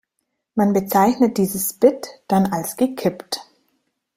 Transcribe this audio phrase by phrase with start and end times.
[0.55, 3.41] Man bezeichnet dieses Bit dann als gekippt.